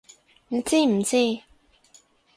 [0.47, 1.15] 你知唔知！